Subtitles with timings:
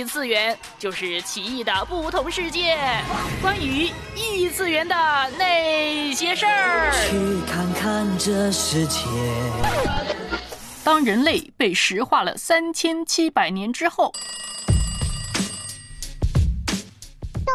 [0.00, 2.74] 异次元，就是奇异的不同世界，
[3.42, 4.96] 关于异次元的
[5.36, 6.90] 那些事儿。
[7.10, 9.00] 去看看这世界。
[10.82, 14.10] 当人类被石化了三千七百年之后。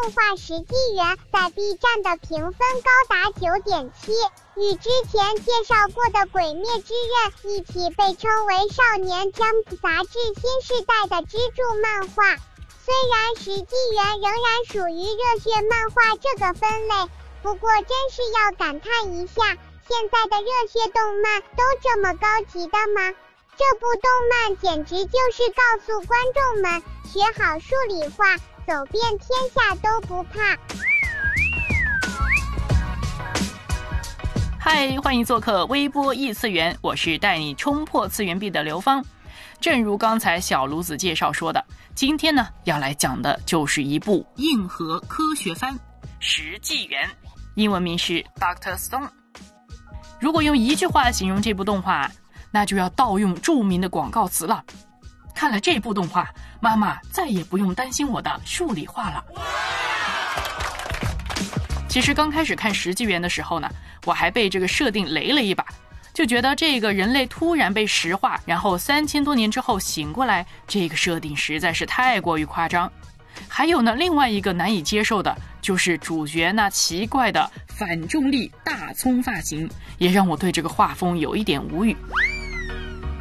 [0.01, 2.53] 动画《石纪元》在 B 站的评分
[2.83, 4.11] 高达九点七，
[4.57, 12.35] 与之前介绍过的《鬼灭之刃》一起被称为少年 Jump 杂志新时代的支柱漫画。
[12.83, 17.09] 虽然《石纪元》仍然属于热血漫画这个分类，
[17.41, 19.33] 不过真是要感叹一下，
[19.87, 23.15] 现在的热血动漫都这么高级的吗？
[23.57, 28.35] 这部动漫简直就是告诉观众们，学好数理化。
[28.67, 30.57] 走遍天下都不怕。
[34.59, 39.05] 嗨，欢迎做客微波异次元，我是带你冲破次元壁的刘芳。
[39.61, 45.71] 正如刚才小炉子介绍说的，今天呢要来讲的就是一部硬核科学番
[46.19, 47.07] 《石纪元》，
[47.53, 49.07] 英文名是《Doctor Stone》。
[50.19, 52.11] 如果用一句话形容这部动画，
[52.49, 54.63] 那就要盗用著名的广告词了。
[55.35, 56.27] 看了这部动画。
[56.61, 59.23] 妈妈再也不用担心我的数理化了。
[61.87, 63.69] 其实刚开始看《石纪元》的时候呢，
[64.05, 65.63] 我还被这个设定雷了一把，
[66.13, 72.91] 就觉得这个人类突然被石化，然后三千多年之后醒过来，这个设定实在是太过于夸张。
[73.47, 81.95] 还有呢，另外一个难以接受的就是主角那奇怪的反重力大葱发型，也让我对这个画风有一点无语。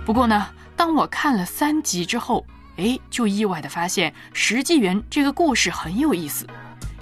[0.06, 2.44] 不过呢，当我看了三集之后，
[2.76, 6.46] 哎，就意外的发现《石纪元》这个故事很有意思。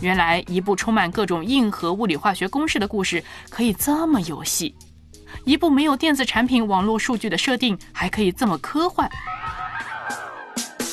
[0.01, 4.75] 原来一部充满各种硬核物理化学公式的故事可以这么游戏，
[5.45, 9.11] 一部没有电子产品网络数据的设定还可以这么科幻。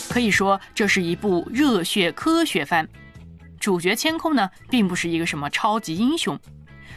[0.10, 2.88] 可以说这是一部热血科学番。
[3.60, 6.40] 主角千空呢，并不是一个什么超级英雄，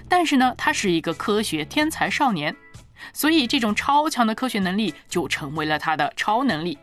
[0.09, 2.55] 但是呢，他是一个科学天才少年，
[3.13, 6.79] 所以这种超强的科学能力就成为了他的超能力。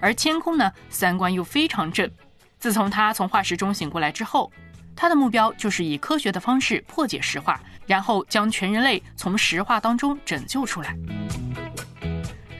[0.00, 2.10] 而千空呢，三观又非常正。
[2.58, 4.50] 自从他从化石中醒过来之后，
[4.96, 10.96] 他的目标就是以科学的方式破解石化，然后将全人类从石化当中拯救出来。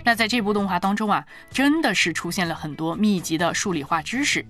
[0.05, 4.45] 那在这部动画当中啊，真的是出现了很多密集的数理化知识，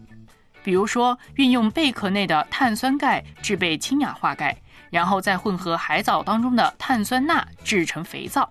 [0.64, 4.56] 比如说运用贝壳内的碳酸钙制备氢氧化钙，
[4.90, 8.50] 然后再混合海藻当中的碳酸钠制成肥皂。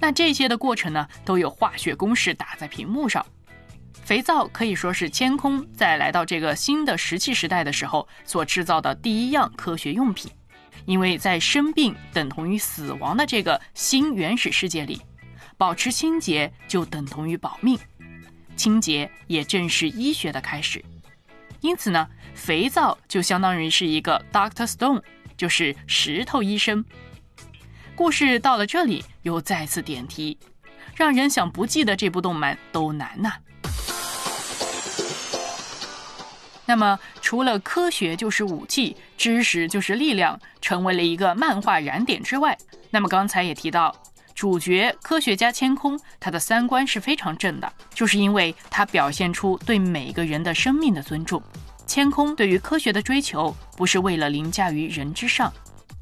[0.00, 3.24] 那这些的过程呢，都有化学公式打在屏幕上。
[4.02, 10.30] 肥皂可以说是天空在来到这个新的石器时代的时候所制造的第一样科学用品，
[10.86, 15.00] 因为在生病等同于死亡的这个新原始世界里，
[15.56, 17.78] 保持清洁就等同于保命，
[18.56, 20.84] 清洁也正是医学的开始。
[21.60, 25.02] 因此呢，肥皂就相当于是一个 Doctor Stone，
[25.36, 26.84] 就是石头医生。
[27.94, 30.38] 故事到了这里又再次点题，
[30.94, 33.32] 让人想不记得这部动漫都难呐。
[36.64, 42.56] 那么，除了科学就是武器，知识就是力量，成为了一个漫画燃点之外，
[42.90, 43.96] 那么刚才也提到，
[44.38, 51.42] 主角科学家千空，他的三观是非常正的，就是因为他表现出对每个人的生命的尊重。
[51.88, 55.52] 千空对于科学的追求，不是为了凌驾于人之上，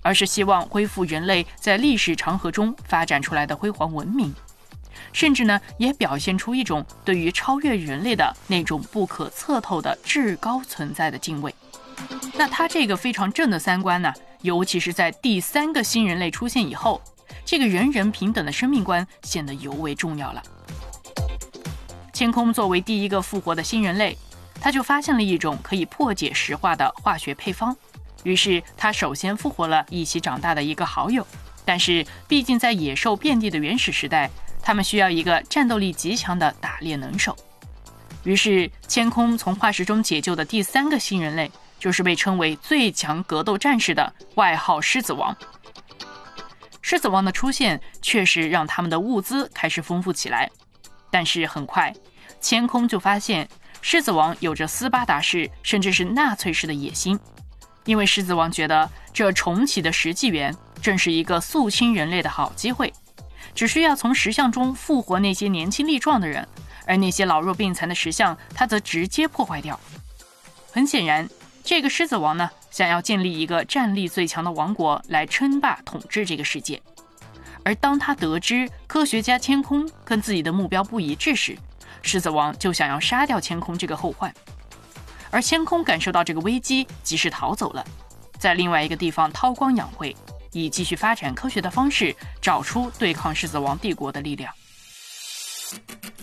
[0.03, 4.35] 而是希望恢复人类在历史长河中发展出来的辉煌文明。
[5.15, 11.55] 甚至呢，也表现出一种对于超越人类的那种不可测透的至高存在的敬畏。
[12.35, 17.01] 那他这个非常正的三观呢，尤其是在第三个新人类出现以后，
[17.47, 20.43] 这个人人平等的生命观显得尤为重要了。
[22.13, 24.19] 千空作为第一个复活的新人类，
[24.61, 27.75] 他就发现了一种可以破解石化的化学配方，
[28.25, 31.27] 于是他首先复活了一起长大的一个好友。
[31.65, 34.31] 但是，毕竟在野兽遍地的原始时代。
[34.63, 37.37] 他们需要一个战斗力极强的打猎能手，
[38.25, 41.49] 于是千空从化石中解救的第三个新人类，
[41.79, 45.37] 就是被称为最强格斗战士的外号狮子王。
[46.89, 50.49] 狮子王的出现确实让他们的物资开始丰富起来，
[51.11, 51.93] 但是很快，
[52.41, 53.49] 千空就发现
[53.83, 57.19] 狮子王有着斯巴达式甚至是纳粹式的野心，
[57.87, 62.93] 因为狮子王觉得这重启的石纪元正是一个肃清人类的好机会。
[63.53, 66.47] 只需要从石像中复活那些年轻力壮的人，
[66.87, 69.81] 而那些老弱病残的石像，他则直接破坏掉。
[70.71, 71.29] 很显然，
[71.67, 76.81] 这个狮子王呢，想要建立一个战力最强的王国来称霸统治这个世界。
[77.65, 81.59] 而当他得知科学家千空跟自己的目标不一致时，
[82.03, 84.33] 狮子王就想要杀掉千空这个后患。
[85.33, 87.85] 而千空感受到这个危机，及时逃走了，
[88.39, 90.15] 在另外一个地方韬光养晦，
[90.53, 94.55] 以继续发展科学的方式，找出对抗狮子王帝国的力量。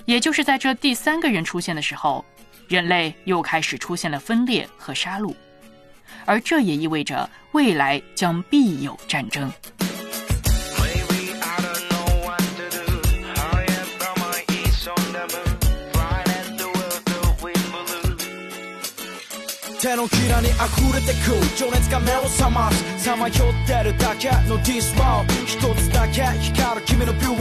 [0.06, 2.24] 也就是在这第三个人出现的时候，
[2.69, 5.35] 人类又开始出现了分裂和杀戮，
[6.27, 9.51] 而这也意味着未来将必有战争。
[19.81, 23.35] 手のひらに溢れてく情熱が目を覚ますさまよ
[23.65, 26.92] ってるだけの This world 一つだけ光る君のビュー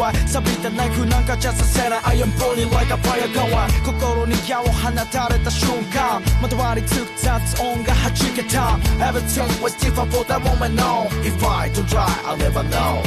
[0.01, 10.75] は錆びたナイフなんかじゃさせない I am burning like a fire going 心に矢を放たれた瞬間まとわりつく雑音が弾けた Everything was different for that moment
[10.75, 13.01] no If I don't try I'll never know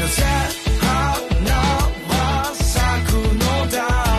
[0.00, 0.22] なぜ
[0.80, 1.54] 花
[2.08, 4.14] は咲くのだ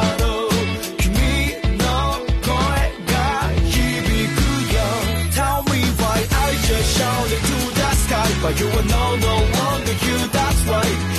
[8.45, 11.00] は You are no no longer you that's right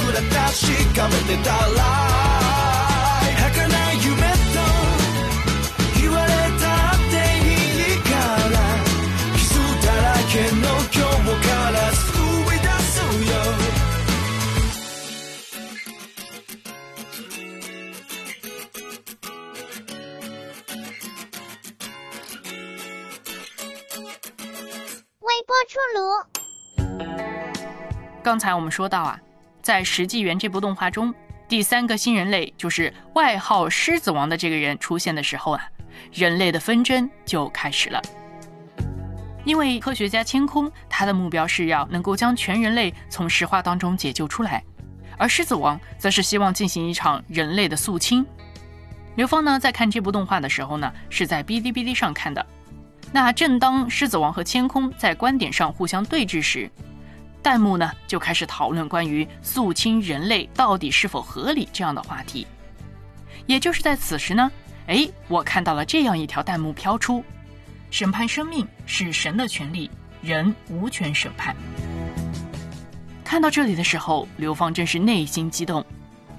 [0.00, 0.34] 僕ら確
[0.94, 1.56] かめてたら
[3.36, 4.56] 儚い夢と
[6.00, 6.30] 言われ
[6.60, 7.48] たってい
[7.94, 8.10] いか
[8.50, 8.54] ら
[9.36, 9.48] 傷
[9.86, 12.04] だらけの今日から救
[12.54, 12.98] い出す
[13.30, 13.34] よ
[25.68, 25.98] 出炉。
[28.22, 29.20] 刚才我们说到啊，
[29.71, 31.15] 在《石纪元》这部动画中，
[31.47, 35.63] 第三个新人类就是外号“狮子王”的这个人出现的时候啊，
[36.11, 38.01] 人类的纷争就开始了。
[39.45, 44.61] 因为科学家千空，他的目标是要能够将全人类从石化当中解救出来，
[45.17, 48.25] 而狮子王则是希望进行一场人类的肃清。
[49.15, 52.45] 刘芳呢，在看这部动画的时候呢，是在哔哩哔哩上看的。
[53.13, 56.69] 那正当狮子王和千空在观点上互相对峙时，
[57.43, 62.45] 弹幕呢就开始讨论关于肃清人类到底是否合理这样的话题。
[63.47, 64.51] 也就是在此时呢，
[64.87, 67.23] 哎，我看到了这样一条弹幕飘出：
[67.89, 69.89] 审判生命是神的权利，
[70.21, 71.55] 人无权审判。
[73.23, 75.83] 看到这里的时候，刘芳真是内心激动，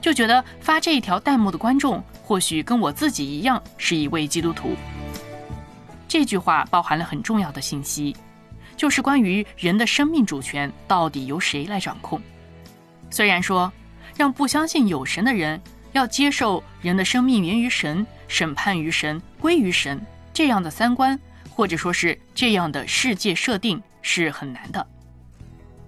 [0.00, 4.76] 就觉得发这一条弹幕的观众或许跟我自己一样是一位基督徒。
[6.06, 8.14] 这句话包含了很重要的信息，
[8.76, 12.20] 就是关于人的生命主权到底由谁来掌控。
[13.10, 13.72] 虽然说，
[14.16, 15.60] 让不相信有神的人
[15.92, 20.00] 要接受人的生命源于神、审判于神、归于神
[20.32, 21.18] 这样的三观，
[21.50, 24.86] 或者说是这样的世界设定是很难的。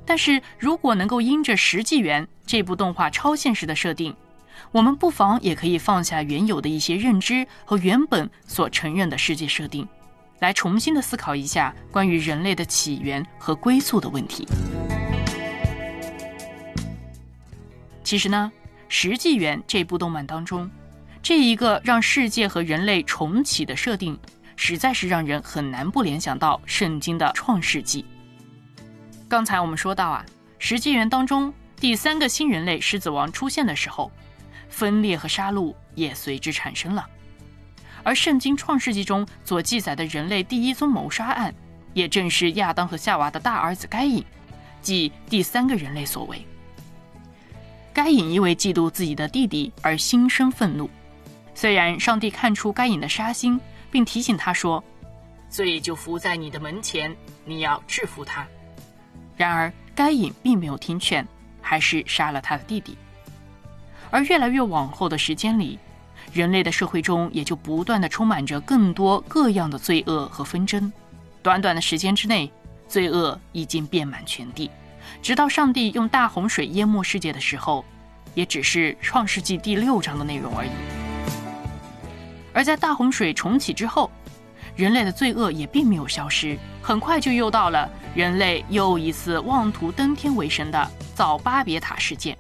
[0.07, 4.15] 但是如果能够因着《实纪元》这部动画超现实的设定，
[4.71, 9.89] 我们不妨也可以放下原有的一些认知和原本所承认的世界设定。
[10.45, 14.47] 来重新的思考一下关于人类的起源和归宿的问题。
[18.03, 18.53] 其实呢，
[18.91, 20.71] 《石纪元》这部动漫当中，
[21.23, 24.19] 这一个让世界和人类重启的设定，
[24.55, 28.05] 实在是让人很难不联想到圣经的创世纪。
[29.27, 30.27] 刚才我们说到啊，
[30.59, 34.13] 《石纪元》当中第三个新人类狮子王出现的时候，
[34.69, 37.09] 分裂和杀戮也随之产生了。
[38.05, 41.53] 而圣经创世纪中所记载的人类第一宗谋杀案，
[41.95, 44.25] 也正是亚当和夏娃的大儿子该隐，
[44.81, 46.47] 即第三个人类所为。
[47.93, 50.91] 该隐因为嫉妒自己的弟弟而心生愤怒，
[51.55, 53.59] 虽然上帝看出该隐的杀心，
[53.91, 54.83] 并提醒他说
[55.49, 58.47] ：“罪就伏在你的门前，你要制服他。”
[59.37, 61.27] 然而该隐并没有听劝，
[61.63, 62.99] 还是杀了他的弟弟。
[64.11, 65.79] 而越来越往后的时间里，
[66.35, 70.93] 人类的社会中也就不断的充满着更多各样的罪恶和纷争，
[71.45, 72.51] 短短的时间之内，
[72.89, 74.69] 罪恶已经遍满全地，
[75.23, 77.85] 直到上帝用大洪水淹没世界的时候，
[78.35, 80.71] 也只是创世纪第六章的内容而已。
[82.53, 84.11] 而在大洪水重启之后，
[84.75, 92.37] 人类的罪恶也并没有消失，很快就又到了人类又一次妄图登天为神的造巴别塔事件。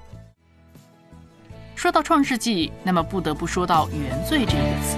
[1.84, 4.96] 说到创世纪，那么不得不说到原罪这个词。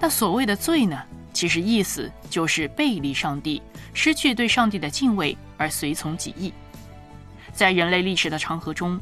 [0.00, 0.98] 那所谓的罪呢，
[1.34, 3.60] 其实意思就是背离上帝，
[3.92, 6.54] 失去对上帝的敬畏而随从己意。
[7.52, 8.98] 在人类历史的长河中，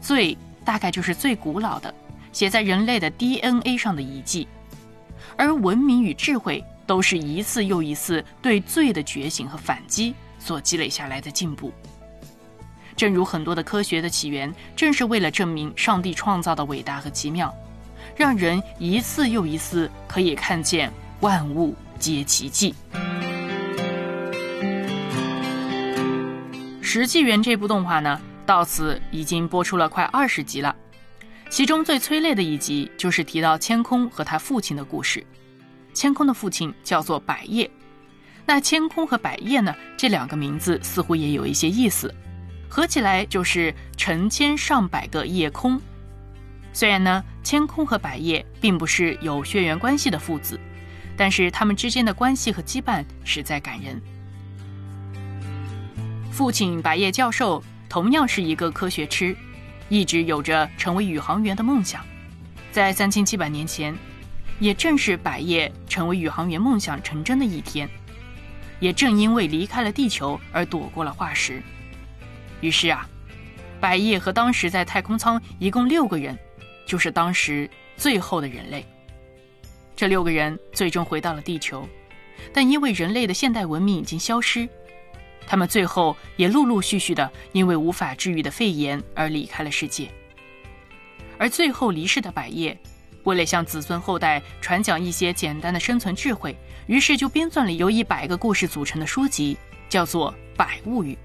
[0.00, 0.34] 罪
[0.64, 1.94] 大概就是最古老的
[2.32, 4.48] 写在人类的 DNA 上的遗迹，
[5.36, 11.70] 而文明与智慧都是一次又一次对罪的觉醒和反击所积累下来的进步。
[13.02, 17.52] 正如很多的科学的起源，正是为了证明上帝创造的伟大和奇妙，
[18.14, 22.72] 让人一次又一次可以看见万物皆奇迹。
[26.80, 30.76] 《石纪元》这部动画呢，到此已经播出了快二十集了。
[31.50, 35.26] 其中最催泪的一集，就是提到千空和他父亲的故事。
[35.92, 37.68] 千空的父亲叫做百叶，
[38.46, 42.14] 那千空和百叶呢，这两个名字似乎也有一些意思，
[42.72, 45.78] 合起来就是成千上百个夜空。
[46.72, 50.58] 虽然呢，千空和百叶并不是有血缘关系的父子，
[51.14, 54.00] 但是他们之间的关系和羁绊实在感人。
[56.30, 59.36] 父亲百叶教授同样是一个科学痴，
[59.90, 62.02] 一直有着成为宇航员的梦想。
[62.70, 63.94] 在三千七百年前，
[64.58, 67.86] 也正是百叶成为宇航员梦想成真的一天。
[68.80, 71.62] 也正因为离开了地球而躲过了化石，
[72.62, 73.06] 于是啊，
[73.78, 76.38] 百叶和当时在太空舱一共六个人，
[76.86, 78.86] 就是当时最后的人类。
[79.94, 81.86] 这六个人最终回到了地球，
[82.54, 84.66] 但因为人类的现代文明已经消失。
[85.44, 90.08] 他们最后也陆陆续续的因为无法治愈的肺炎而离开了世界。
[91.36, 92.78] 而最后离世的百叶，
[93.24, 101.12] 为了向子孙后代传讲一些简单的生存智慧，于是就编撰了由一百个故事组成的书籍，叫做《百物语》。《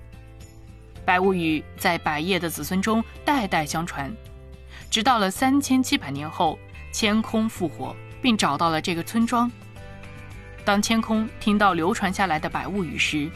[1.07, 4.13] 百物语》在百叶的子孙中代代相传，
[4.91, 6.59] 直到了三千七百年后，
[6.91, 9.49] 千空复活，并找到了这个村庄。
[10.65, 13.31] 当千空听到流传下来的《百物语》时，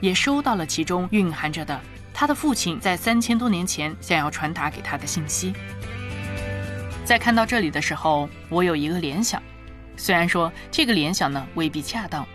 [0.00, 1.80] 也收到了其中蕴含着的
[2.12, 5.54] 他的父亲在三千多年前想要传达给他的信息。
[7.04, 9.40] 在看到这里的时候，我有一个联想，
[9.96, 12.26] 虽然说这个联想呢未必恰当，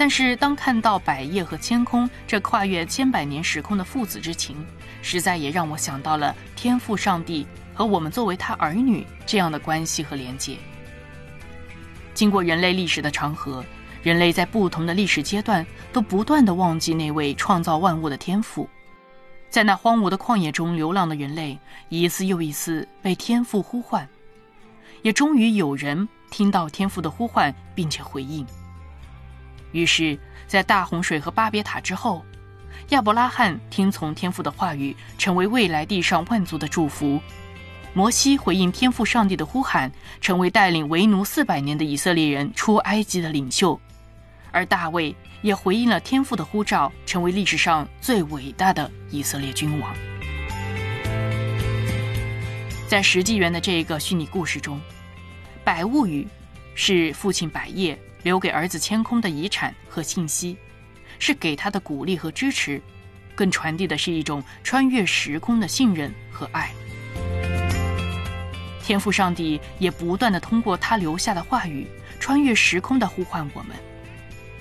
[0.00, 4.56] 但是当看到百叶和千空这跨越千百年时空的父子之情，
[5.02, 10.56] 实在也让我想到了天父上帝和我们作为他儿女这样的关系和连接。
[12.14, 13.62] 经过人类历史的长河。
[14.02, 18.66] 人类在不同的历史阶段都不断的忘记那位创造万物的天赋，
[19.50, 21.58] 在那荒芜的旷野中流浪的人类
[21.90, 24.08] 一次又一次被天父呼唤，
[25.02, 28.46] 也终于有人听到天父的呼唤并且回应。
[29.72, 32.24] 于是，在大洪水和巴别塔之后，
[32.90, 37.20] 亚伯拉罕听从天父的话语，成为未来地上万族的祝福；
[37.94, 43.80] 摩西回应天父上帝的呼喊，成为带领为奴四百年的以色列人出埃及的领袖。
[44.52, 49.94] 而大卫也回应了天父的呼召，成为历史上最伟大的以色列君王。
[52.88, 54.80] 在石纪元的这个虚拟故事中，
[55.62, 56.26] 百物语
[56.74, 60.56] 是父亲百叶留给儿子千空的遗产和信息，
[61.18, 62.80] 是给他的鼓励和支持，
[63.34, 66.70] 更传递的是一种穿越时空的信任和爱。
[68.82, 71.86] 天赋上帝也不断的通过他留下的话语，
[72.18, 73.76] 穿越时空的呼唤我们。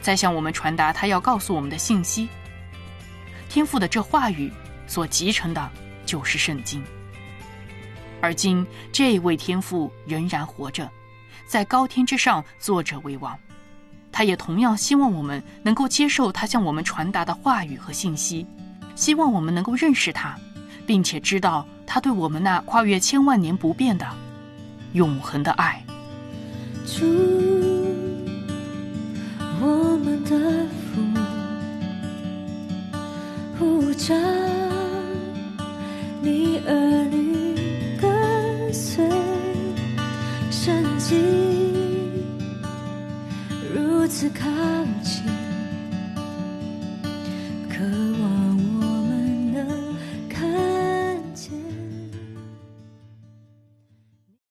[0.01, 2.29] 在向我们传达他要告诉我们的信息。
[3.49, 4.51] 天赋的这话语
[4.87, 5.71] 所集成的，
[6.05, 6.83] 就是圣经。
[8.21, 10.89] 而今这位天父仍然活着，
[11.47, 13.37] 在高天之上坐着为王。
[14.11, 18.45] 他也同样希望我们能够接受他向我们传达的话语和信息，
[18.95, 20.35] 希望我们能够认识他，
[20.85, 24.05] 并且知道他对我们那跨越千万年不变的
[24.93, 25.83] 永恒的爱。
[29.61, 30.65] 我们的
[33.57, 33.93] 父，
[44.29, 44.78] 圣经，如此靠。